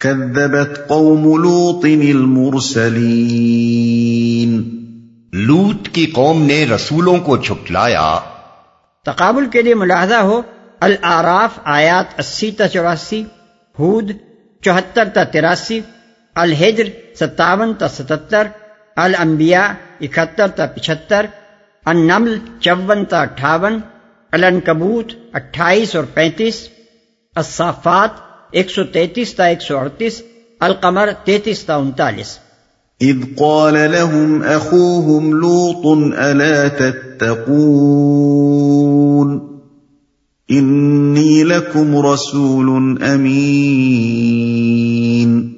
كذبت 0.00 0.76
قوم 0.88 1.22
لوط 1.42 1.84
المرسلين 1.84 2.50
لوت 5.46 5.88
کی 5.94 6.04
قوم 6.12 6.42
نے 6.42 6.58
رسولوں 6.66 7.16
کو 7.20 7.36
جھٹلایا 7.36 8.04
تقابل 9.06 9.48
کے 9.52 9.62
لیے 9.62 9.74
ملاحظہ 9.74 10.20
ہو 10.28 10.36
العراف 10.80 11.58
آیات 11.72 12.12
اسی 12.18 12.50
تا 12.58 12.68
چوراسی 12.68 13.20
ہود 13.76 14.12
چوہتر 14.62 15.08
تا 15.14 15.24
تراسی 15.32 15.78
الحجر 16.36 16.88
ستاون 17.20 17.70
تا 17.74 17.88
ستتر 17.88 18.44
الانبیاء 18.96 19.66
اکہتر 20.00 20.48
تا 20.56 20.64
پچہتر 20.74 21.26
النمل 21.86 22.38
چون 22.60 23.04
تا 23.04 23.20
اٹھاون 23.20 23.74
الانکبوت 24.32 25.12
اٹھائیس 25.32 25.90
اور 25.96 26.04
پینتیس 26.14 26.56
الصافات 27.36 28.27
ایک 28.50 28.70
سو 28.70 28.84
تینتیس 28.84 29.34
تا 29.34 29.44
ایک 29.44 29.62
سو 29.62 29.78
اڑتیس 29.78 30.22
القمر 30.60 31.08
تینتیس 31.24 31.64
تا 31.64 31.74
انتالیس۔ 31.74 32.38
اذ 33.00 33.36
قال 33.36 33.74
لهم 33.74 34.44
اخوهم 34.44 35.32
لوط 35.32 36.14
الا 36.18 36.68
تتقون؟ 36.68 39.38
انی 40.48 41.42
لکم 41.42 42.06
رسول 42.06 43.02
امین۔ 43.02 45.52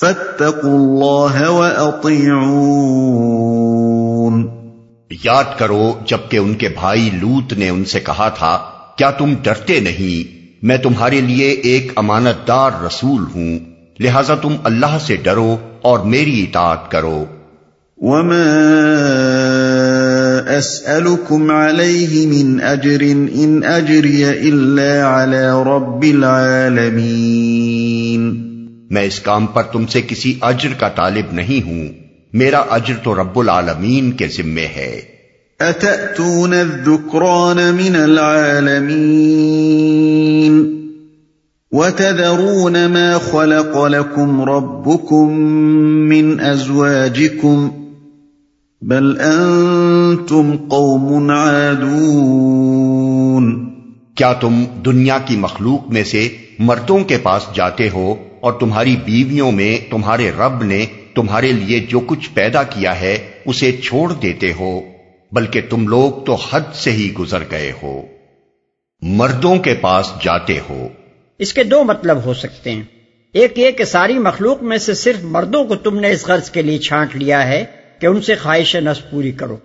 فاتقوا 0.00 0.74
اللہ 0.74 1.50
واطیعون۔ 1.50 4.48
یاد 5.24 5.44
کرو 5.58 5.92
جبکہ 6.06 6.36
ان 6.36 6.54
کے 6.54 6.68
بھائی 6.68 7.10
لوت 7.20 7.52
نے 7.52 7.68
ان 7.68 7.84
سے 7.84 8.00
کہا 8.00 8.28
تھا 8.28 8.58
کیا 8.96 9.10
تم 9.10 9.34
ڈرتے 9.42 9.80
نہیں؟ 9.80 10.39
میں 10.62 10.78
تمہارے 10.78 11.20
لیے 11.20 11.48
ایک 11.48 11.92
امانت 11.96 12.48
دار 12.48 12.70
رسول 12.86 13.24
ہوں 13.34 13.58
لہذا 14.00 14.34
تم 14.34 14.54
اللہ 14.64 14.98
سے 15.00 15.16
ڈرو 15.16 15.56
اور 15.82 15.98
میری 15.98 16.42
اطاعت 16.42 16.90
کرو۔ 16.90 17.24
وما 17.98 18.46
اسألكم 20.56 21.50
عليه 21.50 22.26
من 22.26 22.62
اجر 22.62 23.02
ان 23.32 23.60
اجري 23.64 24.24
الا 24.24 25.04
على 25.04 25.46
رب 25.66 26.02
العالمين۔ 26.02 28.50
میں 28.90 29.02
اس 29.02 29.20
کام 29.20 29.46
پر 29.46 29.62
تم 29.62 29.86
سے 29.86 30.02
کسی 30.02 30.34
اجر 30.40 30.68
کا 30.78 30.88
طالب 30.88 31.32
نہیں 31.32 31.66
ہوں 31.66 31.88
میرا 32.32 32.58
اجر 32.58 32.94
تو 33.02 33.14
رب 33.14 33.38
العالمین 33.38 34.12
کے 34.12 34.26
ذمے 34.26 34.66
ہے۔ 34.66 35.00
اتأتون 35.60 36.52
الذكران 36.52 37.56
من 37.56 37.96
العالمين؟ 37.96 40.29
وتذرون 41.72 42.86
ما 42.86 43.18
خلق 43.30 43.84
لكم 43.84 44.42
ربكم 44.42 45.32
من 46.08 46.40
ازواجكم 46.40 47.68
بل 48.82 49.20
انتم 49.20 50.56
قوم 50.68 51.30
عادون 51.30 53.70
کیا 54.14 54.32
تم 54.32 54.64
دنیا 54.84 55.18
کی 55.18 55.36
مخلوق 55.36 55.90
میں 55.90 56.04
سے 56.04 56.28
مردوں 56.58 56.98
کے 56.98 57.18
پاس 57.18 57.46
جاتے 57.54 57.88
ہو 57.88 58.14
اور 58.40 58.52
تمہاری 58.52 58.96
بیویوں 59.04 59.52
میں 59.52 59.90
تمہارے 59.90 60.30
رب 60.30 60.62
نے 60.62 60.86
تمہارے 61.14 61.52
لیے 61.52 61.80
جو 61.80 62.00
کچھ 62.00 62.30
پیدا 62.34 62.62
کیا 62.62 63.00
ہے 63.00 63.28
اسے 63.46 63.72
چھوڑ 63.72 64.12
دیتے 64.12 64.52
ہو، 64.60 64.80
بلکہ 65.32 65.60
تم 65.70 65.88
لوگ 65.88 66.24
تو 66.24 66.34
حد 66.34 66.74
سے 66.74 66.92
ہی 66.92 67.12
گزر 67.18 67.42
گئے 67.50 67.72
ہو۔ 67.82 68.02
مردوں 69.02 69.56
کے 69.56 69.74
پاس 69.74 70.12
جاتے 70.24 70.58
ہو۔ 70.70 70.88
اس 71.40 71.52
کے 71.52 71.64
دو 71.64 71.84
مطلب 71.84 72.24
ہو 72.24 72.34
سکتے 72.34 72.70
ہیں۔ 72.70 72.82
ایک 73.32 73.58
یہ 73.58 73.70
کہ 73.70 73.84
ساری 73.84 74.18
مخلوق 74.18 74.62
میں 74.62 74.78
سے 74.78 74.94
صرف 74.94 75.16
مردوں 75.22 75.64
کو 75.64 75.76
تم 75.76 76.00
نے 76.00 76.10
اس 76.10 76.26
غرض 76.26 76.50
کے 76.50 76.62
لیے 76.62 76.78
چھانٹ 76.78 77.16
لیا 77.16 77.48
ہے 77.48 77.64
کہ 77.98 78.06
ان 78.06 78.22
سے 78.22 78.34
خواہش 78.34 78.76
نس 78.76 79.10
پوری 79.10 79.32
کرو۔ 79.32 79.56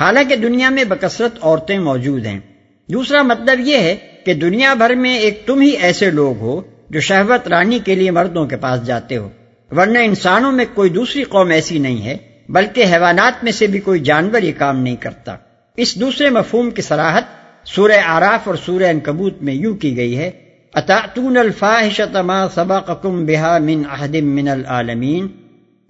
حالانکہ 0.00 0.36
دنیا 0.36 0.68
میں 0.68 0.84
بکثرت 0.84 1.38
عورتیں 1.42 1.78
موجود 1.78 2.26
ہیں۔ 2.26 2.40
دوسرا 2.88 3.22
مطلب 3.22 3.60
یہ 3.60 3.78
ہے 3.78 3.96
کہ 4.24 4.34
دنیا 4.34 4.74
بھر 4.74 4.94
میں 4.94 5.18
ایک 5.18 5.42
تم 5.46 5.60
ہی 5.60 5.68
ایسے 5.68 6.10
لوگ 6.10 6.38
ہو 6.38 6.60
جو 6.90 7.00
شہوت 7.00 7.48
رانی 7.48 7.78
کے 7.78 7.94
لیے 7.94 8.10
مردوں 8.10 8.46
کے 8.46 8.56
پاس 8.56 8.86
جاتے 8.86 9.16
ہو۔ 9.16 9.28
ورنہ 9.76 9.98
انسانوں 9.98 10.52
میں 10.52 10.64
کوئی 10.74 10.90
دوسری 10.90 11.22
قوم 11.22 11.50
ایسی 11.50 11.78
نہیں 11.78 12.06
ہے، 12.06 12.16
بلکہ 12.48 12.84
حیوانات 12.84 13.44
میں 13.44 13.52
سے 13.52 13.66
بھی 13.66 13.80
کوئی 13.80 14.00
جانور 14.00 14.42
یہ 14.42 14.52
کام 14.58 14.82
نہیں 14.82 14.96
کرتا۔ 14.96 15.36
اس 15.76 16.00
دوسرے 16.00 16.30
مفہوم 16.30 16.70
کی 16.70 16.82
سراحت 16.82 17.24
سورہ 17.64 18.00
آراف 18.06 18.48
اور 18.48 18.54
سورہ 18.66 18.84
انکبوت 18.84 19.42
میں 19.42 19.54
یوں 19.54 19.76
کی 19.76 19.96
گئی 19.96 20.18
ہے 20.18 20.30
اتاتون 20.74 21.36
الفاحشۃ 21.36 22.16
ما 22.16 22.48
سبقکم 22.54 23.26
بها 23.26 23.58
من 23.58 23.82
احد 23.90 24.14
من 24.14 24.48
العالمین 24.48 25.26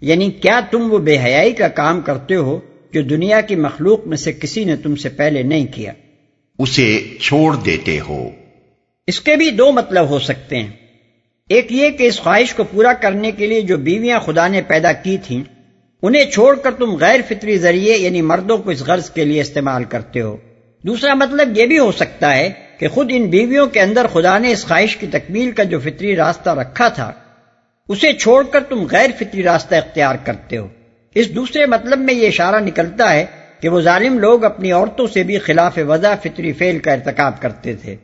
یعنی 0.01 0.31
کیا 0.31 0.61
تم 0.71 0.93
وہ 0.93 0.99
بے 0.99 1.19
حیائی 1.19 1.53
کا 1.53 1.69
کام 1.69 2.01
کرتے 2.01 2.35
ہو 2.35 2.61
جو 2.93 3.03
دنیا 3.03 3.41
کی 3.41 3.57
مخلوق 3.57 4.07
میں 4.07 4.17
سے 4.17 4.33
کسی 4.33 4.65
نے 4.65 4.77
تم 4.77 4.97
سے 4.97 5.09
پہلے 5.09 5.43
نہیں 5.43 5.67
کیا؟ 5.67 5.93
اسے 6.59 7.05
چھوڑ 7.21 7.57
دیتے 7.57 8.01
ہو۔ 8.01 8.31
اس 9.07 9.21
کے 9.21 9.37
بھی 9.37 9.51
دو 9.51 9.73
مطلب 9.73 10.09
ہو 10.09 10.19
سکتے 10.19 10.57
ہیں۔ 10.57 10.71
ایک 11.49 11.73
یہ 11.73 11.91
کہ 11.91 12.03
اس 12.03 12.21
خواہش 12.21 12.55
کو 12.55 12.65
پورا 12.65 12.93
کرنے 12.93 13.31
کے 13.31 13.47
لیے 13.47 13.61
جو 13.61 13.77
بیویاں 13.77 14.21
خدا 14.21 14.49
نے 14.49 14.63
پیدا 14.63 14.93
کی 14.93 15.17
تھیں 15.27 15.45
انہیں 16.03 16.31
چھوڑ 16.31 16.57
کر 16.57 16.71
تم 16.71 16.97
غیر 16.97 17.21
فطری 17.29 17.59
ذریعے 17.59 17.97
یعنی 17.99 18.23
مردوں 18.23 18.59
کو 18.59 18.71
اس 18.71 18.83
غرض 18.83 19.11
کے 19.11 19.25
لیے 19.25 19.41
استعمال 19.41 19.85
کرتے 19.85 20.21
ہو۔ 20.21 20.37
دوسرا 20.83 21.15
مطلب 21.15 21.59
یہ 21.59 21.67
بھی 21.67 21.79
ہو 21.79 21.93
سکتا 21.93 22.37
ہے 22.37 22.70
کہ 22.81 22.89
خود 22.89 23.11
ان 23.15 23.27
بیویوں 23.27 23.67
کے 23.67 23.81
اندر 23.81 24.07
خدا 24.07 24.39
نے 24.39 24.53
اس 24.53 24.67
خواہش 24.67 24.97
کی 24.97 25.07
تکمیل 25.07 25.51
کا 25.51 25.63
جو 25.63 25.81
فطری 25.81 26.17
راستہ 26.17 26.51
رکھا 26.51 26.89
تھا 26.89 27.13
اسے 27.89 28.13
چھوڑ 28.13 28.45
کر 28.45 28.61
تم 28.61 28.87
غیر 28.91 29.11
فطری 29.19 29.43
راستہ 29.43 29.75
اختیار 29.75 30.15
کرتے 30.15 30.57
ہو۔ 30.57 30.69
اس 31.15 31.35
دوسرے 31.35 31.67
مطلب 31.67 31.99
میں 31.99 32.15
یہ 32.15 32.27
اشارہ 32.27 32.61
نکلتا 32.61 33.13
ہے 33.13 33.27
کہ 33.61 33.69
وہ 33.69 33.81
ظالم 33.81 34.19
لوگ 34.19 34.45
اپنی 34.45 34.73
عورتوں 34.73 35.07
سے 35.07 35.23
بھی 35.23 35.39
خلاف 35.39 35.79
وضع 35.89 36.15
فطری 36.15 36.53
فعل 36.53 36.79
کا 36.79 36.93
ارتکاب 36.93 37.43
کرتے 37.43 37.75
تھے۔ 37.75 37.97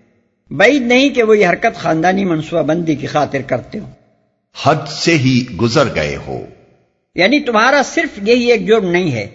بعید 0.50 0.82
نہیں 0.82 1.08
کہ 1.08 1.22
وہ 1.22 1.38
یہ 1.38 1.46
حرکت 1.46 1.76
خاندانی 1.76 2.24
منصوبہ 2.24 2.62
بندی 2.62 2.94
کی 2.94 3.06
خاطر 3.06 3.42
کرتے 3.46 3.78
ہو 3.78 3.90
حد 4.64 4.88
سے 4.88 5.12
ہی 5.12 5.44
گزر 5.62 5.94
گئے 5.94 6.16
ہو۔ 6.16 6.44
یعنی 7.14 7.40
تمہارا 7.40 7.82
صرف 7.82 8.18
یہی 8.22 8.52
ایک 8.52 8.66
جرم 8.66 8.90
نہیں 8.90 9.12
ہے۔ 9.12 9.26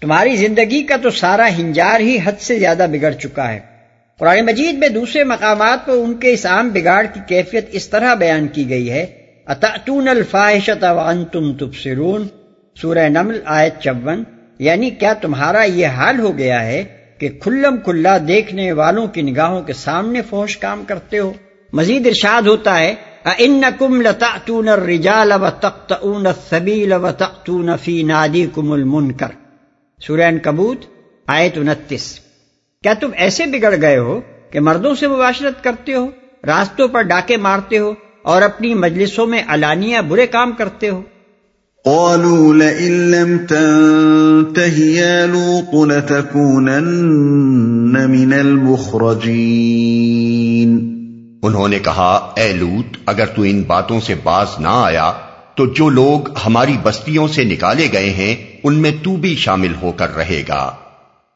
تمہاری 0.00 0.36
زندگی 0.36 0.82
کا 0.82 0.96
تو 0.96 1.10
سارا 1.10 1.48
ہنجار 1.48 2.00
ہی 2.00 2.18
حد 2.24 2.40
سے 2.40 2.58
زیادہ 2.58 2.86
بگڑ 2.92 3.12
چکا 3.12 3.52
ہے۔ 3.52 3.73
قرآن 4.18 4.46
مجید 4.46 4.78
میں 4.78 4.88
دوسرے 4.88 5.24
مقامات 5.24 5.86
پر 5.86 5.92
ان 5.92 6.14
کے 6.14 6.32
اس 6.32 6.46
عام 6.46 6.68
بگاڑ 6.68 7.06
کی 7.14 7.20
کیفیت 7.26 7.68
اس 7.72 7.88
طرح 7.88 8.14
بیان 8.14 8.48
کی 8.48 8.68
گئی 8.68 8.90
ہے 8.90 9.06
اتاتون 9.46 10.08
الفاحشۃ 10.08 10.82
وانتم 10.82 11.52
تبصرون؟ 11.52 12.28
سورہ 12.82 13.08
نمل 13.08 13.40
آیت 13.44 13.80
چون 13.80 14.22
یعنی 14.58 14.90
کیا 14.90 15.12
تمہارا 15.12 15.62
یہ 15.62 15.86
حال 15.86 16.20
ہو 16.20 16.38
گیا 16.38 16.66
ہے 16.66 16.84
کہ 17.18 17.28
کھلم 17.28 17.76
کھلا 17.84 18.18
دیکھنے 18.28 18.72
والوں 18.72 19.06
کی 19.06 19.22
نگاہوں 19.22 19.62
کے 19.62 19.72
سامنے 19.72 20.22
فوش 20.22 20.56
کام 20.56 20.84
کرتے 20.84 21.18
ہو؟ 21.18 21.32
مزید 21.72 22.06
ارشاد 22.06 22.42
ہوتا 22.42 22.78
ہے، 22.78 22.94
اَإِنَّكُمْ 23.24 24.02
لَتَأْتُونَ 24.02 24.70
الرِّجَالَ 24.70 25.34
وَتَقْتَعُونَ 25.34 26.28
السَّبِيلَ 26.28 26.94
وَتَقْتُونَ 26.94 27.70
فِي 27.82 28.02
نَادِيكُمُ 28.02 28.72
الْمُنْكَرِ۔ 28.72 29.32
سورہ 30.06 30.22
انکبوت 30.22 30.84
آیت 31.26 31.58
انتیس۔ 31.58 32.23
کیا 32.84 32.94
تم 32.94 33.10
ایسے 33.16 33.46
بگڑ 33.46 33.80
گئے 33.80 33.98
ہو 33.98 34.20
کہ 34.50 34.60
مردوں 34.60 34.94
سے 34.94 35.08
مباشرت 35.08 35.64
کرتے 35.64 35.94
ہو؟ 35.94 36.10
راستوں 36.46 36.88
پر 36.88 37.02
ڈاکے 37.02 37.36
مارتے 37.36 37.78
ہو 37.78 37.94
اور 38.22 38.42
اپنی 38.42 38.74
مجلسوں 38.74 39.26
میں 39.26 39.42
علانیہ 39.48 39.98
برے 40.08 40.26
کام 40.26 40.52
کرتے 40.52 40.88
ہو؟ 40.88 41.02
قالوا 41.84 42.54
لئن 42.54 42.92
لم 42.92 43.38
تنته 43.38 44.76
يا 44.76 45.26
لوط 45.26 45.92
لتكونن 45.92 48.10
من 48.10 48.32
المخرجين. 48.32 50.78
انہوں 51.42 51.68
نے 51.68 51.78
کہا 51.78 52.32
اے 52.36 52.52
لوت 52.52 52.96
اگر 53.06 53.26
تو 53.26 53.42
ان 53.42 53.62
باتوں 53.66 54.00
سے 54.00 54.14
باز 54.22 54.46
نہ 54.58 54.68
آیا 54.70 55.12
تو 55.54 55.66
جو 55.66 55.88
لوگ 55.88 56.20
ہماری 56.46 56.76
بستیوں 56.82 57.28
سے 57.28 57.44
نکالے 57.44 57.88
گئے 57.92 58.10
ہیں 58.10 58.58
ان 58.64 58.74
میں 58.74 58.92
تو 59.02 59.16
بھی 59.16 59.36
شامل 59.36 59.72
ہو 59.82 59.92
کر 59.92 60.16
رہے 60.16 60.42
گا۔ 60.48 60.72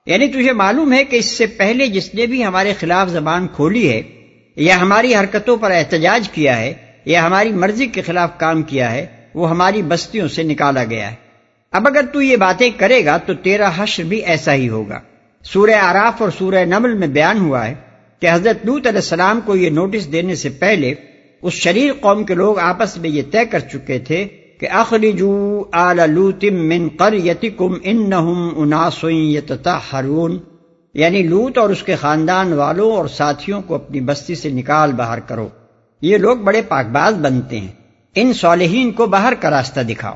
یعنی 0.09 0.29
تجھے 0.29 0.53
معلوم 0.53 0.93
ہے 0.93 1.05
کہ 1.05 1.17
اس 1.17 1.39
سے 1.39 1.47
پہلے 1.47 1.87
جس 1.87 2.15
نے 2.15 2.27
بھی 2.27 2.45
ہمارے 2.45 2.73
خلاف 2.81 3.09
زبان 3.09 3.47
کھولی 3.49 3.89
ہے، 3.89 4.03
یا 4.57 4.81
ہماری 4.81 5.15
حرکتوں 5.15 5.57
پر 5.57 5.71
احتجاج 5.71 6.29
کیا 6.29 6.59
ہے، 6.61 6.75
یا 7.05 7.27
ہماری 7.27 7.53
مرضی 7.53 7.87
کے 7.87 8.03
خلاف 8.03 8.39
کام 8.39 8.63
کیا 8.63 8.93
ہے، 8.93 9.07
وہ 9.35 9.51
ہماری 9.51 9.83
بستیوں 9.83 10.29
سے 10.29 10.43
نکالا 10.43 10.85
گیا 10.85 11.11
ہے۔ 11.11 11.17
اب 11.73 11.87
اگر 11.87 12.03
تو 12.13 12.23
یہ 12.23 12.37
باتیں 12.37 12.71
کرے 12.77 13.05
گا 13.05 13.17
تو 13.17 13.35
تیرا 13.35 13.71
حشر 13.77 14.03
بھی 14.03 14.19
ایسا 14.25 14.55
ہی 14.55 14.69
ہوگا۔ 14.69 15.01
سورہ 15.45 15.77
آراف 15.81 16.23
اور 16.23 16.31
سورہ 16.39 16.65
نمل 16.65 16.95
میں 16.95 17.09
بیان 17.09 17.39
ہوا 17.39 17.67
ہے 17.69 17.75
کہ 18.21 18.29
حضرت 18.33 18.67
لوت 18.67 18.87
علیہ 18.87 18.99
السلام 18.99 19.41
کو 19.41 19.57
یہ 19.57 19.71
نوٹس 19.71 20.13
دینے 20.13 20.35
سے 20.35 20.49
پہلے 20.49 20.95
اس 21.43 21.53
شریر 21.53 21.93
قوم 22.01 22.25
کے 22.25 22.35
لوگ 22.35 22.59
آپس 22.59 22.97
میں 22.97 23.11
یہ 23.11 23.23
طے 23.31 23.45
کر 23.45 23.59
چکے 23.59 23.99
تھے 23.99 24.29
کہ 24.59 24.71
اخرجو 24.71 25.65
آل 25.73 26.11
لوت 26.11 26.45
من 26.45 26.89
قریتکم 26.99 27.75
انہم 27.83 28.49
اناس 28.57 29.05
یتطہرون 29.05 30.39
یعنی 30.95 31.23
لوت 31.23 31.59
اور 31.59 31.71
اس 31.71 31.83
کے 31.83 31.97
خاندان 31.97 32.53
والوں 32.53 32.93
اور 32.93 33.09
ساتھیوں 33.09 33.63
کو 33.63 33.75
اپنی 33.75 34.01
بستی 34.01 34.35
سے 34.35 34.51
نکال 34.51 34.93
باہر 34.93 35.21
کرو۔ 35.21 35.49
یہ 36.03 36.17
لوگ 36.17 36.37
بڑے 36.37 36.63
پاک 36.63 36.87
باز 36.87 37.15
بنتے 37.15 37.61
ہیں۔ 37.61 37.69
ان 38.15 38.33
صالحین 38.33 38.91
کو 38.91 39.07
باہر 39.07 39.33
کا 39.41 39.51
راستہ 39.51 39.81
دکھاؤ۔ 39.81 40.15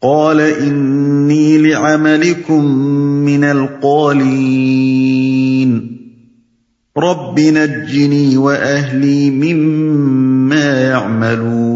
قال 0.00 0.40
انی 0.40 1.56
لعملکم 1.56 2.84
من 3.24 3.44
القالین۔ 3.44 5.96
رب 6.96 7.38
نجنی 7.38 8.36
واہلی 8.36 9.30
مما 9.30 10.80
يعملون 10.80 11.75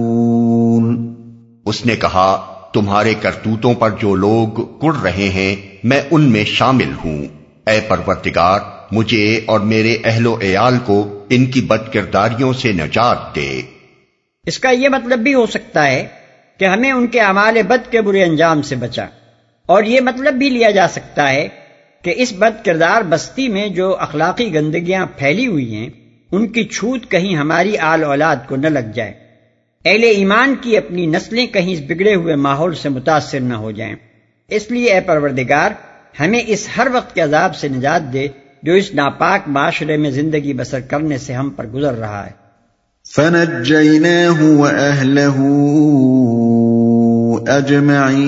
اس 1.70 1.87
نے 1.87 1.96
کہا، 1.96 2.55
تمہارے 2.75 3.14
کرتوتوں 3.14 3.75
پر 3.75 3.90
جو 3.90 4.14
لوگ 4.14 4.49
کڑ 4.78 4.94
رہے 5.02 5.28
ہیں، 5.28 5.76
میں 5.84 6.00
ان 6.11 6.32
میں 6.32 6.44
شامل 6.44 6.93
ہوں۔ 7.05 7.26
اے 7.67 7.81
پرورتگار 7.88 8.61
مجھے 8.90 9.40
اور 9.46 9.61
میرے 9.61 9.96
اہل 10.05 10.26
و 10.26 10.38
عیال 10.43 10.78
کو 10.84 11.25
ان 11.31 11.46
کی 11.46 11.61
بد 11.61 11.93
کرداریوں 11.93 12.52
سے 12.52 12.72
نجات 12.72 13.37
دے۔ 13.37 13.62
اس 14.46 14.58
کا 14.58 14.70
یہ 14.70 14.88
مطلب 14.88 15.19
بھی 15.19 15.34
ہو 15.34 15.46
سکتا 15.46 15.87
ہے 15.87 16.06
کہ 16.58 16.64
ہمیں 16.64 16.93
ان 16.93 17.06
کے 17.06 17.20
اعمال 17.20 17.62
بد 17.62 17.93
کے 17.93 18.00
برے 18.00 18.25
انجام 18.25 18.62
سے 18.62 18.76
بچا۔ 18.76 19.06
اور 19.66 19.82
یہ 19.82 20.00
مطلب 20.00 20.34
بھی 20.34 20.49
لیا 20.49 20.70
جا 20.70 20.88
سکتا 20.88 21.31
ہے 21.31 21.49
کہ 22.02 22.14
اس 22.16 22.32
بد 22.38 22.64
کردار 22.64 23.02
بستی 23.02 23.49
میں 23.49 23.69
جو 23.69 23.96
اخلاقی 23.96 24.55
گندگیاں 24.55 25.06
پھیلی 25.16 25.46
ہوئی 25.46 25.75
ہیں، 25.75 25.88
ان 26.32 26.49
کی 26.49 26.64
چھوت 26.64 27.11
کہیں 27.11 27.37
ہماری 27.37 27.76
آل 27.76 28.05
اولاد 28.05 28.37
کو 28.49 28.56
نہ 28.56 28.66
لگ 28.66 28.93
جائے۔ 28.94 29.30
اہل 29.85 30.03
ایمان 30.05 30.55
کی 30.61 30.77
اپنی 30.77 31.06
نسلیں 31.06 31.47
کہیں 31.47 31.73
اس 31.73 31.81
بگڑے 31.88 32.15
ہوئے 32.15 32.37
ماحول 32.37 32.75
سے 32.75 32.88
متاثر 32.88 33.41
نہ 33.41 33.55
ہو 33.55 33.71
جائیں۔ 33.71 33.97
اس 34.49 34.71
لیے 34.71 34.93
اے 34.93 35.00
پروردگار، 35.00 35.71
ہمیں 36.21 36.41
اس 36.47 36.69
ہر 36.77 36.87
وقت 36.93 37.15
کے 37.15 37.21
عذاب 37.21 37.56
سے 37.56 37.69
نجات 37.69 38.12
دے 38.12 38.29
جو 38.62 38.73
اس 38.73 38.94
ناپاک 38.94 39.49
معاشرے 39.49 39.97
میں 39.97 40.11
زندگی 40.11 40.53
بسر 40.53 40.81
کرنے 40.81 41.19
سے 41.19 41.32
ہم 41.32 41.50
پر 41.50 41.67
گزر 41.67 41.94
رہا 41.94 42.27
ہے۔ 42.27 42.41
فنجيناه 43.15 44.38
وأهله 44.62 45.38
أجمعين 47.59 48.21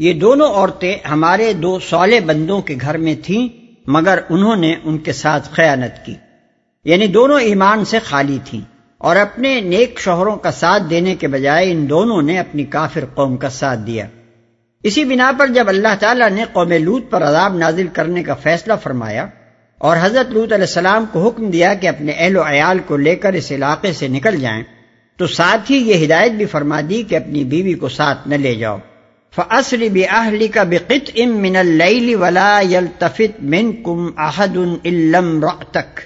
یہ 0.00 0.12
دونوں 0.12 0.46
عورتیں 0.48 0.96
ہمارے 1.10 1.52
دو 1.52 1.78
صالح 1.78 2.20
بندوں 2.26 2.60
کے 2.60 2.74
گھر 2.80 2.96
میں 2.98 3.14
تھیں، 3.24 3.48
مگر 3.86 4.18
انہوں 4.28 4.56
نے 4.56 4.74
ان 4.84 4.96
کے 4.98 5.12
ساتھ 5.12 5.48
خیانت 5.52 6.04
کی۔ 6.06 6.14
یعنی 6.84 7.06
دونوں 7.06 7.40
ایمان 7.40 7.84
سے 7.84 7.98
خالی 7.98 8.38
تھیں، 8.44 8.60
اور 8.98 9.16
اپنے 9.16 9.60
نیک 9.60 10.00
شوہروں 10.00 10.34
کا 10.36 10.50
ساتھ 10.50 10.82
دینے 10.90 11.14
کے 11.14 11.28
بجائے 11.28 11.70
ان 11.72 11.88
دونوں 11.88 12.20
نے 12.22 12.38
اپنی 12.38 12.64
کافر 12.64 13.04
قوم 13.14 13.36
کا 13.36 13.48
ساتھ 13.48 13.80
دیا۔ 13.86 14.06
اسی 14.84 15.04
بنا 15.04 15.30
پر 15.38 15.46
جب 15.46 15.68
اللہ 15.68 15.94
تعالیٰ 16.00 16.30
نے 16.30 16.44
قوم 16.52 16.72
لوت 16.72 17.10
پر 17.10 17.22
عذاب 17.22 17.56
نازل 17.56 17.86
کرنے 17.92 18.22
کا 18.22 18.34
فیصلہ 18.34 18.72
فرمایا، 18.82 19.26
اور 19.80 19.96
حضرت 20.00 20.32
لوت 20.32 20.52
علیہ 20.52 20.66
السلام 20.66 21.04
کو 21.12 21.26
حکم 21.26 21.50
دیا 21.50 21.74
کہ 21.74 21.88
اپنے 21.88 22.12
اہل 22.16 22.36
و 22.36 22.42
عیال 22.42 22.78
کو 22.86 22.96
لے 22.96 23.14
کر 23.16 23.32
اس 23.32 23.52
علاقے 23.52 23.92
سے 23.92 24.08
نکل 24.08 24.40
جائیں، 24.40 24.62
تو 25.18 25.26
ساتھ 25.26 25.70
ہی 25.72 25.76
یہ 25.76 26.04
ہدایت 26.04 26.32
بھی 26.32 26.46
فرما 26.46 26.80
دی 26.88 27.02
کہ 27.02 27.16
اپنی 27.16 27.44
بیوی 27.44 27.74
کو 27.74 27.88
ساتھ 27.88 28.28
نہ 28.28 28.34
لے 28.34 28.54
جاؤ۔ 28.54 28.78
فصل 29.36 29.88
بہلی 29.88 30.48
کا 30.48 30.62
بقت 30.62 31.10
ام 31.16 31.36
من 31.42 31.56
اللیل 31.56 32.14
ولا 32.14 32.60
يلتفت 32.60 33.42
منکم 33.42 34.10
احد 34.16 34.56
الم 34.84 35.46
تک 35.70 36.00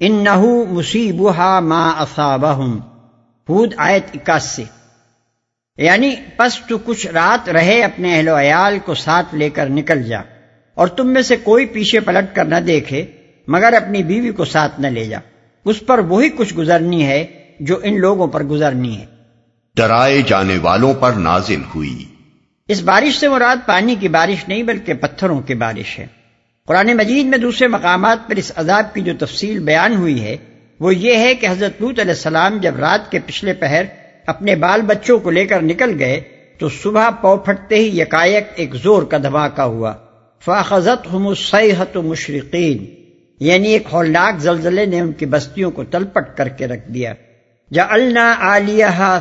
ان 0.00 0.24
مصیبہ 0.68 1.60
ما 1.60 1.90
اصابہم 1.90 2.78
ہود 3.48 3.74
آیت 3.76 4.04
اکاسی 4.14 4.64
یعنی 5.76 6.14
پس 6.36 6.58
تو 6.68 6.78
کچھ 6.78 7.06
رات 7.06 7.48
رہے 7.48 7.82
اپنے 7.82 8.16
اہل 8.16 8.28
و 8.28 8.38
عیال 8.38 8.78
کو 8.84 8.94
ساتھ 8.94 9.34
لے 9.34 9.50
کر 9.50 9.68
نکل 9.68 10.02
جا 10.02 10.20
اور 10.74 10.88
تم 10.88 11.08
میں 11.08 11.22
سے 11.22 11.36
کوئی 11.36 11.66
پیچھے 11.66 12.00
پلٹ 12.00 12.36
کر 12.36 12.44
نہ 12.44 12.54
دیکھے، 12.54 13.06
مگر 13.48 13.72
اپنی 13.72 14.02
بیوی 14.02 14.30
کو 14.30 14.44
ساتھ 14.44 14.80
نہ 14.80 14.86
لے 14.86 15.04
جا۔ 15.04 15.18
اس 15.64 15.86
پر 15.86 15.98
وہی 15.98 16.28
کچھ 16.28 16.54
گزرنی 16.54 17.06
ہے 17.06 17.26
جو 17.60 17.78
ان 17.82 18.00
لوگوں 18.00 18.26
پر 18.26 18.42
گزرنی 18.42 19.00
ہے۔ 19.00 19.06
ڈرائے 19.76 20.22
جانے 20.22 20.58
والوں 20.62 20.94
پر 20.94 21.12
نازل 21.12 21.60
ہوئی۔ 21.74 22.04
اس 22.68 22.80
بارش 22.80 23.18
سے 23.18 23.28
مراد 23.28 23.66
پانی 23.66 23.94
کی 23.94 24.08
بارش 24.08 24.48
نہیں 24.48 24.62
بلکہ 24.62 24.94
پتھروں 24.94 25.40
کی 25.40 25.54
بارش 25.54 25.98
ہے۔ 25.98 26.06
قرآن 26.66 26.96
مجید 26.96 27.26
میں 27.26 27.38
دوسرے 27.38 27.68
مقامات 27.68 28.28
پر 28.28 28.36
اس 28.36 28.52
عذاب 28.56 28.94
کی 28.94 29.00
جو 29.00 29.12
تفصیل 29.18 29.58
بیان 29.58 29.96
ہوئی 29.96 30.24
ہے، 30.24 30.36
وہ 30.80 30.94
یہ 30.94 31.16
ہے 31.16 31.34
کہ 31.34 31.46
حضرت 31.46 31.80
لوت 31.80 31.98
علیہ 31.98 32.10
السلام 32.10 32.58
جب 32.58 32.76
رات 32.78 33.10
کے 33.10 33.18
پچھلے 33.26 33.52
پہر 33.52 33.82
اپنے 34.26 34.54
بال 34.54 34.82
بچوں 34.82 35.18
کو 35.18 35.30
لے 35.30 35.46
کر 35.46 35.62
نکل 35.62 35.96
گئے، 35.98 36.20
تو 36.58 36.68
صبح 36.68 37.10
پو 37.10 37.36
پھٹتے 37.36 37.74
ہی 37.74 38.00
یکایک 38.00 38.44
ایک 38.54 38.74
زور 38.74 39.02
کا 39.02 39.18
دھماکہ 39.18 39.60
ہوا۔ 39.60 39.94
فاخذت 40.44 41.06
ہم 41.12 41.34
سیحت 41.34 41.96
مشرقین 41.96 42.84
یعنی 43.40 43.68
ایک 43.68 43.86
ہولناک 43.92 44.38
زلزلے 44.38 44.86
نے 44.86 45.00
ان 45.00 45.12
کی 45.12 45.26
بستیوں 45.26 45.70
کو 45.70 45.84
تلپٹ 45.84 46.36
کر 46.36 46.48
کے 46.48 46.66
رکھ 46.66 46.90
دیا۔ 46.90 47.14
جا 47.72 47.84
النا 47.90 48.34
علیہ 48.40 49.18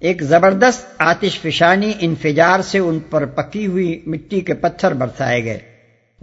ایک 0.00 0.22
زبردست 0.22 0.86
آتش 0.98 1.40
فشانی 1.40 1.92
انفجار 2.00 2.60
سے 2.60 2.78
ان 2.78 2.98
پر 2.98 3.24
پکی 3.24 3.66
ہوئی 3.66 4.02
مٹی 4.06 4.40
کے 4.40 4.54
پتھر 4.54 4.92
برسائے 4.92 5.44
گئے۔ 5.44 5.58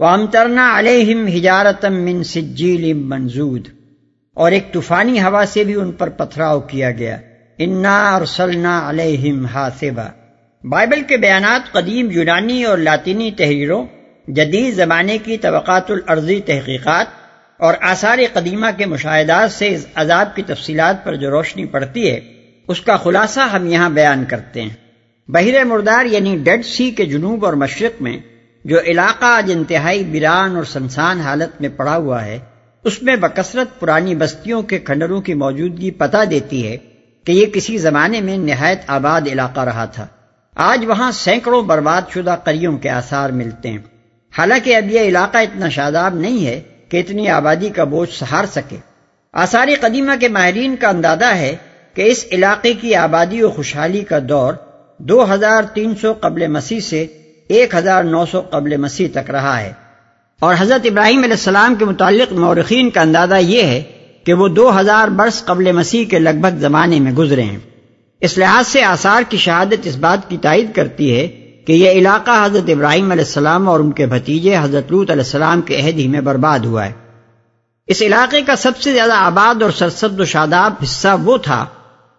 وامترنا 0.00 0.78
علیہم 0.78 1.26
ہجارتم 1.26 1.94
من 1.94 2.24
سجیل 2.24 2.92
منزود۔ 2.92 3.68
اور 4.34 4.52
ایک 4.52 4.72
طوفانی 4.72 5.22
ہوا 5.22 5.44
سے 5.48 5.64
بھی 5.64 5.74
ان 5.74 5.92
پر 5.92 6.08
پتھراؤ 6.08 6.60
کیا 6.60 6.90
گیا۔ 6.90 7.16
انا 7.58 8.16
ارسلنا 8.16 8.90
علیہم 8.90 9.44
حاسبا۔ 9.44 10.08
بائبل 10.64 11.02
کے 11.02 11.16
بیانات 11.16 11.72
قدیم 11.72 12.10
یونانی 12.10 12.64
اور 12.64 12.78
لاطینی 12.78 13.30
تحریروں، 13.30 13.86
جدید 14.28 14.74
زمانے 14.74 15.18
کی 15.18 15.36
توقعات 15.36 15.90
الارضی 15.90 16.40
تحقیقات 16.40 17.06
اور 17.56 17.74
آثار 17.80 18.18
قدیمہ 18.32 18.66
کے 18.76 18.86
مشاہدات 18.86 19.52
سے 19.52 19.68
اس 19.68 19.86
عذاب 19.94 20.36
کی 20.36 20.42
تفصیلات 20.42 21.04
پر 21.04 21.14
جو 21.14 21.30
روشنی 21.30 21.64
پڑتی 21.64 22.10
ہے 22.10 22.20
اس 22.68 22.80
کا 22.80 22.96
خلاصہ 22.96 23.40
ہم 23.40 23.66
یہاں 23.66 23.90
بیان 23.90 24.24
کرتے 24.24 24.62
ہیں۔ 24.62 24.68
بحر 25.28 25.64
مردار 25.64 26.04
یعنی 26.04 26.38
ڈیڈ 26.38 26.66
سی 26.66 26.90
کے 26.90 27.06
جنوب 27.06 27.44
اور 27.44 27.52
مشرق 27.52 28.02
میں 28.02 28.16
جو 28.64 28.80
علاقہ 28.80 29.24
آج 29.24 29.52
انتہائی 29.54 30.04
بیران 30.04 30.56
اور 30.56 30.64
سنسان 30.64 31.20
حالت 31.20 31.60
میں 31.60 31.68
پڑا 31.68 31.96
ہوا 31.96 32.24
ہے، 32.24 32.38
اس 32.84 33.02
میں 33.02 33.16
بکثرت 33.16 33.80
پرانی 33.80 34.14
بستیوں 34.14 34.62
کے 34.62 34.78
کھنڈروں 34.78 35.20
کی 35.20 35.34
موجودگی 35.34 35.90
پتہ 35.90 36.24
دیتی 36.24 36.68
ہے 36.68 36.76
کہ 37.24 37.32
یہ 37.32 37.46
کسی 37.46 37.78
زمانے 37.78 38.20
میں 38.20 38.36
نہایت 38.36 38.80
آباد 38.86 39.20
علاقہ 39.26 39.60
رہا 39.60 39.84
تھا۔ 39.84 40.06
آج 40.54 40.84
وہاں 40.86 41.12
سینکڑوں 41.12 41.62
برباد 41.62 42.02
شدہ 42.14 42.36
قریوں 42.44 42.78
کے 42.78 42.90
آثار 42.90 43.30
ملتے 43.30 43.70
ہیں۔ 43.70 43.78
حالانکہ 44.38 44.76
اب 44.76 44.90
یہ 44.90 45.00
علاقہ 45.00 45.38
اتنا 45.38 45.68
شاداب 45.68 46.14
نہیں 46.14 46.46
ہے 46.46 46.60
کہ 46.88 46.96
اتنی 46.96 47.28
آبادی 47.28 47.68
کا 47.68 47.84
بوجھ 47.84 48.10
سہار 48.10 48.44
سکے۔ 48.44 48.76
آثار 49.32 49.68
قدیمہ 49.80 50.12
کے 50.20 50.28
ماہرین 50.28 50.76
کا 50.76 50.88
اندازہ 50.88 51.24
ہے 51.24 51.56
کہ 51.94 52.02
اس 52.02 52.24
علاقے 52.32 52.74
کی 52.74 52.94
آبادی 52.94 53.42
و 53.42 53.50
خوشحالی 53.50 54.00
کا 54.00 54.18
دور 54.28 54.54
دو 54.98 55.34
ہزار 55.34 55.62
تین 55.62 55.94
سو 56.00 56.12
قبل 56.20 56.46
مسیح 56.46 56.80
سے 56.80 57.06
ایک 57.48 57.74
ہزار 57.74 58.04
نو 58.04 58.24
سو 58.26 58.40
قبل 58.40 58.76
مسیح 58.76 59.08
تک 59.12 59.30
رہا 59.30 59.60
ہے۔ 59.60 59.72
اور 60.40 60.54
حضرت 60.58 60.86
ابراہیم 60.86 61.22
علیہ 61.22 61.32
السلام 61.32 61.74
کے 61.74 61.84
متعلق 61.84 62.32
مورخین 62.32 62.90
کا 62.90 63.00
اندازہ 63.00 63.34
یہ 63.40 63.62
ہے 63.62 63.82
کہ 64.24 64.32
وہ 64.32 64.48
دو 64.48 64.80
ہزار 64.80 65.08
برس 65.08 65.44
قبل 65.44 65.72
مسیح 65.72 66.04
کے 66.04 66.18
لگ 66.18 66.40
بھگ 66.40 66.58
زمانے 66.58 67.00
میں 67.00 67.12
گزرے 67.12 67.42
ہیں۔ 67.42 67.58
اس 68.20 68.38
لحاظ 68.38 68.66
سے 68.66 68.82
آثار 68.82 69.22
کی 69.28 69.36
شہادت 69.36 69.86
اس 69.86 69.96
بات 69.96 70.30
کی 70.30 70.36
تائید 70.36 70.74
کرتی 70.74 71.16
ہے 71.16 71.26
کہ 71.66 71.72
یہ 71.72 71.90
علاقہ 71.90 72.46
حضرت 72.46 72.70
ابراہیم 72.70 73.10
علیہ 73.10 73.24
السلام 73.24 73.68
اور 73.68 73.80
ان 73.80 73.92
کے 73.92 74.06
بھتیجے 74.06 74.56
حضرت 74.56 74.90
لوت 74.90 75.10
علیہ 75.10 75.22
السلام 75.22 75.60
کے 75.60 75.76
عہد 75.76 75.98
ہی 75.98 76.08
میں 76.08 76.20
برباد 76.20 76.58
ہوا 76.58 76.86
ہے۔ 76.86 76.92
اس 77.86 78.02
علاقے 78.02 78.42
کا 78.42 78.56
سب 78.56 78.72
سے 78.80 78.92
زیادہ 78.92 79.12
آباد 79.12 79.62
اور 79.62 79.70
سرسد 79.70 80.20
و 80.20 80.24
شاداب 80.24 80.72
حصہ 80.82 81.08
وہ 81.22 81.36
تھا 81.36 81.66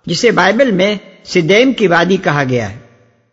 جسے 0.06 0.32
بائبل 0.32 0.72
میں 0.72 0.96
سدیم 1.24 1.74
کی 1.74 1.88
وادی 1.88 2.18
کہا 2.18 2.44
گیا 2.50 2.70
ہے۔ 2.70 2.80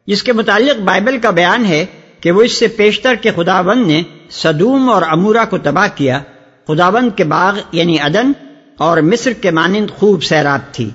جس 0.06 0.22
کے 0.22 0.32
متعلق 0.32 0.80
بائبل 0.80 1.18
کا 1.18 1.30
بیان 1.30 1.64
ہے 1.64 1.86
کہ 2.20 2.30
وہ 2.30 2.42
اس 2.42 2.52
سے 2.52 2.68
پیشتر 2.68 3.14
کے 3.14 3.30
خداوند 3.36 3.86
نے 3.86 4.02
صدوم 4.30 4.90
اور 4.90 5.02
امورا 5.02 5.44
کو 5.44 5.58
تباہ 5.58 5.88
کیا، 5.94 6.20
خداوند 6.68 7.16
کے 7.16 7.24
باغ 7.24 7.58
یعنی 7.72 7.98
عدن 7.98 8.32
اور 8.78 8.98
مصر 8.98 9.32
کے 9.32 9.50
مانند 9.50 9.90
خوب 9.90 10.22
سیراب 10.22 10.60
تھی۔ 10.72 10.90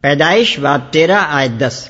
پیدائش 0.00 0.58
باب 0.58 0.80
تیرہ 0.90 1.26
آئے 1.30 1.48
دس۔ 1.48 1.88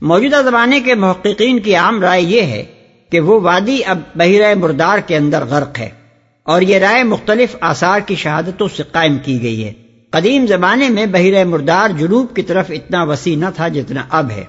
موجودہ 0.00 0.42
زمانے 0.44 0.80
کے 0.80 0.94
محققین 0.94 1.60
کی 1.60 1.74
عام 1.74 2.00
رائے 2.00 2.22
یہ 2.22 2.42
ہے 2.42 2.64
کہ 3.10 3.20
وہ 3.20 3.40
وادی 3.40 3.84
اب 3.86 3.98
بحیرہ 4.14 4.54
مردار 4.54 4.98
کے 4.98 5.16
اندر 5.16 5.44
غرق 5.44 5.78
ہے 5.78 5.88
اور 6.42 6.62
یہ 6.62 6.78
رائے 6.78 7.02
مختلف 7.02 7.56
آثار 7.60 8.00
کی 8.00 8.14
شہادتوں 8.14 8.68
سے 8.76 8.82
قائم 8.92 9.18
کی 9.18 9.42
گئی 9.42 9.64
ہے۔ 9.64 9.72
قدیم 10.16 10.46
زمانے 10.46 10.88
میں 10.88 11.06
بحیرہ 11.06 11.44
مردار 11.44 11.88
جنوب 11.90 12.36
کی 12.36 12.42
طرف 12.42 12.64
اتنا 12.68 13.02
وسیع 13.02 13.36
نہ 13.36 13.44
تھا 13.56 13.68
جتنا 13.68 14.02
اب 14.08 14.30
ہے۔ 14.30 14.44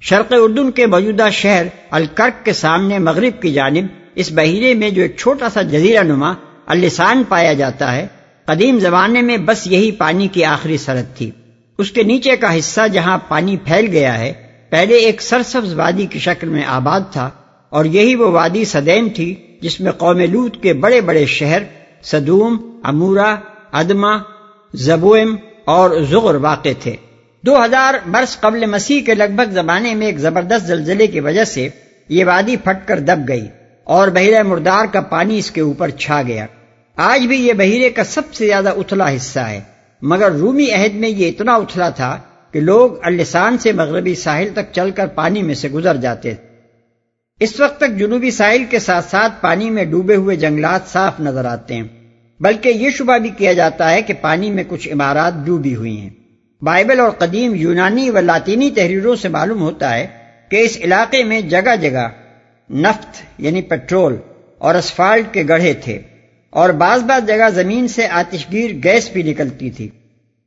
شرق 0.00 0.32
اردن 0.36 0.70
کے 0.70 0.86
موجودہ 0.86 1.28
شہر 1.32 1.66
الکرک 1.90 2.44
کے 2.44 2.52
سامنے 2.52 2.98
مغرب 2.98 3.42
کی 3.42 3.52
جانب، 3.52 3.84
اس 4.14 4.32
بحیرے 4.32 4.74
میں 4.74 4.90
جو 4.90 5.02
ایک 5.02 5.16
چھوٹا 5.16 5.48
سا 5.50 5.62
جزیرہ 5.62 6.02
نما، 6.02 6.32
السان 6.66 7.22
پایا 7.28 7.52
جاتا 7.52 7.96
ہے۔ 7.96 8.06
قدیم 8.44 8.78
زمانے 8.78 9.22
میں 9.22 9.36
بس 9.36 9.66
یہی 9.66 9.92
پانی 9.92 10.28
کی 10.28 10.44
آخری 10.44 10.76
سرحد 10.76 11.16
تھی۔ 11.16 11.30
اس 11.78 11.90
کے 11.90 12.02
نیچے 12.02 12.36
کا 12.36 12.58
حصہ 12.58 12.88
جہاں 12.88 13.18
پانی 13.28 13.56
پھیل 13.56 13.86
گیا 13.86 14.18
ہے، 14.18 14.32
پہلے 14.70 14.94
ایک 14.94 15.22
سرسبز 15.22 15.74
وادی 15.74 16.06
کی 16.06 16.18
شکل 16.18 16.48
میں 16.48 16.64
آباد 16.64 17.00
تھا۔ 17.12 17.30
اور 17.68 17.84
یہی 17.84 18.14
وہ 18.14 18.26
وادی 18.26 18.64
سدیم 18.64 19.08
تھی، 19.08 19.34
جس 19.62 19.80
میں 19.80 19.92
قوم 19.92 20.18
لوت 20.18 20.62
کے 20.62 20.72
بڑے 20.72 21.00
بڑے 21.00 21.26
شہر، 21.26 21.62
صدوم 22.02 22.80
امورا 22.84 23.34
ادما 23.72 24.31
زبوئم 24.74 25.36
اور 25.64 25.90
زغر 26.10 26.34
واقع 26.34 26.68
تھے۔ 26.80 26.96
دو 27.42 27.64
ہزار 27.64 27.94
برس 28.06 28.40
قبل 28.40 28.66
مسیح 28.66 29.02
کے 29.02 29.14
لگ 29.14 29.32
بھگ 29.36 29.50
زمانے 29.50 29.94
میں 29.94 30.06
ایک 30.06 30.18
زبردست 30.18 30.66
زلزلے 30.66 31.06
کی 31.06 31.20
وجہ 31.20 31.44
سے 31.44 31.68
یہ 32.08 32.24
وادی 32.24 32.56
پھٹ 32.56 32.88
کر 32.88 32.98
دب 32.98 33.28
گئی 33.28 33.48
اور 33.84 34.08
بحیرہ 34.08 34.42
مردار 34.42 34.84
کا 34.92 35.00
پانی 35.00 35.38
اس 35.38 35.50
کے 35.50 35.60
اوپر 35.60 35.88
چھا 35.88 36.22
گیا۔ 36.26 36.46
آج 36.96 37.26
بھی 37.26 37.46
یہ 37.46 37.52
بحیرے 37.52 37.90
کا 37.90 38.04
سب 38.04 38.34
سے 38.34 38.46
زیادہ 38.46 38.68
اتلا 38.68 39.16
حصہ 39.16 39.40
ہے۔ 39.40 39.60
مگر 40.02 40.32
رومی 40.32 40.70
عہد 40.70 40.94
میں 40.94 41.08
یہ 41.08 41.28
اتنا 41.28 41.54
اتلا 41.54 41.88
تھا 41.88 42.18
کہ 42.52 42.60
لوگ 42.60 42.90
السان 43.02 43.58
سے 43.58 43.72
مغربی 43.72 44.14
ساحل 44.14 44.48
تک 44.52 44.72
چل 44.72 44.90
کر 44.90 45.06
پانی 45.06 45.42
میں 45.42 45.54
سے 45.54 45.68
گزر 45.68 45.96
جاتے۔ 45.96 46.32
اس 47.40 47.60
وقت 47.60 47.76
تک 47.76 47.98
جنوبی 47.98 48.30
ساحل 48.30 48.64
کے 48.70 48.78
ساتھ 48.78 49.10
ساتھ 49.10 49.32
پانی 49.40 49.70
میں 49.70 49.84
ڈوبے 49.84 50.16
ہوئے 50.16 50.36
جنگلات 50.36 50.80
صاف 50.88 51.20
نظر 51.20 51.44
آتے 51.44 51.74
ہیں۔ 51.74 52.01
بلکہ 52.42 52.68
یہ 52.68 52.90
شبہ 52.90 53.18
بھی 53.18 53.28
کیا 53.28 53.52
جاتا 53.52 53.90
ہے 53.90 54.02
کہ 54.02 54.14
پانی 54.20 54.50
میں 54.50 54.64
کچھ 54.68 54.88
عمارات 54.92 55.32
ڈوبی 55.44 55.74
ہوئی 55.74 56.00
ہیں۔ 56.00 56.10
بائبل 56.62 57.00
اور 57.00 57.10
قدیم 57.10 57.54
یونانی 57.54 58.10
و 58.10 58.20
لاطینی 58.20 58.70
تحریروں 58.70 59.16
سے 59.16 59.28
معلوم 59.28 59.62
ہوتا 59.62 59.94
ہے 59.94 60.06
کہ 60.48 60.56
اس 60.56 60.76
علاقے 60.80 61.24
میں 61.24 61.40
جگہ 61.40 61.76
جگہ 61.80 62.08
نفت 62.70 63.22
یعنی 63.38 63.62
پیٹرول 63.62 64.16
اور 64.58 64.74
اسفالٹ 64.74 65.34
کے 65.34 65.42
گڑھے 65.48 65.74
تھے 65.74 66.00
اور 66.50 66.70
بعض 66.70 67.02
بعض 67.02 67.28
جگہ 67.28 67.50
زمین 67.54 67.88
سے 67.88 68.06
آتشگیر 68.06 68.70
گیس 68.84 69.10
بھی 69.10 69.22
نکلتی 69.22 69.70
تھی۔ 69.70 69.88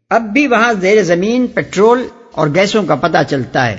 اب 0.09 0.21
بھی 0.21 0.47
وہاں 0.47 0.73
زیر 0.73 1.03
زمین 1.03 1.47
پیٹرول 1.47 2.07
اور 2.31 2.47
گیسوں 2.55 2.83
کا 2.83 2.95
پتہ 2.95 3.17
چلتا 3.29 3.71
ہے۔ 3.71 3.77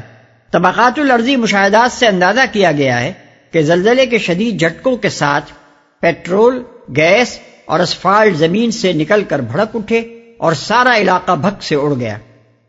طبقات 0.50 0.98
الارضی 0.98 1.36
مشاہدات 1.36 1.92
سے 1.92 2.06
اندازہ 2.06 2.40
کیا 2.52 2.72
گیا 2.72 3.00
ہے 3.00 3.12
کہ 3.50 3.62
زلزلے 3.62 4.06
کے 4.06 4.18
شدید 4.18 4.60
جھٹکوں 4.60 4.96
کے 4.96 5.08
ساتھ 5.08 5.52
پیٹرول 6.00 6.62
گیس 6.96 7.38
اور 7.66 7.80
اسفالٹ 7.80 8.36
زمین 8.36 8.70
سے 8.70 8.92
نکل 8.92 9.22
کر 9.28 9.38
بھڑک 9.38 9.76
اٹھے 9.76 9.98
اور 10.38 10.52
سارا 10.52 10.96
علاقہ 10.96 11.32
بھک 11.32 11.62
سے 11.62 11.74
اڑ 11.74 11.94
گیا۔ 11.94 12.16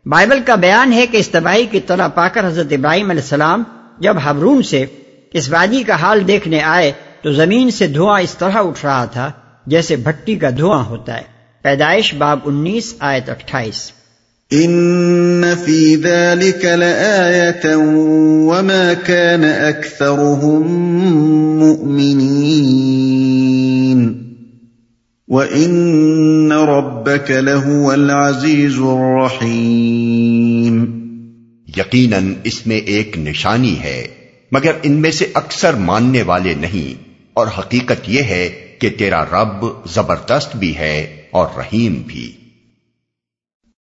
بائبل 0.06 0.38
کا 0.46 0.54
بیان 0.54 0.92
ہے 0.92 1.06
کہ 1.06 1.16
اس 1.16 1.28
تباہی 1.28 1.66
کی 1.66 1.80
طرح 1.80 2.08
پا 2.08 2.28
کر 2.28 2.46
حضرت 2.46 2.66
ابراہیم 2.70 3.10
علیہ 3.10 3.22
السلام 3.22 3.62
جب 4.00 4.16
حبرون 4.24 4.62
سے 4.62 4.86
اس 5.32 5.48
وادی 5.48 5.82
کا 5.82 5.94
حال 5.94 6.28
دیکھنے 6.28 6.60
آئے 6.62 6.92
تو 7.22 7.32
زمین 7.32 7.70
سے 7.70 7.86
دھواں 7.86 8.20
اس 8.20 8.34
طرح 8.38 8.52
اٹھ 8.52 8.86
رہا 8.86 9.04
تھا 9.04 9.32
جیسے 9.66 9.96
بھٹی 9.96 10.36
کا 10.36 10.50
دھواں 10.58 10.84
ہوتا 10.84 11.16
ہے۔ 11.16 11.22
پیدائش 11.62 12.14
باب 12.14 12.38
انیس 12.44 12.94
آیت 12.98 13.30
اٹھائیس۔ 13.30 13.92
ان 14.50 15.44
فی 15.64 15.96
ذلك 15.96 16.64
لآیتا 16.64 17.76
وما 17.76 18.92
كان 19.06 19.44
اکثرهم 19.44 20.72
مؤمنین۔ 21.58 23.07
وَإِنَّ 25.30 26.52
رَبَّكَ 26.52 27.30
لَهُوَ 27.30 27.92
الْعَزِيزُ 27.92 28.80
الرَّحِيمُ 28.80 30.86
یقیناً 31.76 32.34
اس 32.44 32.66
میں 32.66 32.76
ایک 32.76 33.18
نشانی 33.18 33.80
ہے، 33.80 34.06
مگر 34.52 34.72
ان 34.82 34.92
میں 34.92 35.10
سے 35.10 35.26
اکثر 35.34 35.74
ماننے 35.74 36.22
والے 36.22 36.54
نہیں، 36.54 37.02
اور 37.34 37.46
حقیقت 37.58 38.00
یہ 38.06 38.22
ہے 38.22 38.48
کہ 38.78 38.90
تیرا 38.90 39.24
رب 39.24 39.66
زبردست 39.90 40.56
بھی 40.56 40.76
ہے 40.76 41.16
اور 41.30 41.46
رحیم 41.58 42.02
بھی۔ 42.06 42.32